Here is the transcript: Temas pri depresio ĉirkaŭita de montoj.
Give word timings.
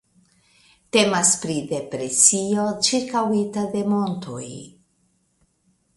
Temas 0.95 1.33
pri 1.43 1.57
depresio 1.73 2.65
ĉirkaŭita 2.89 3.69
de 3.77 3.87
montoj. 3.95 4.45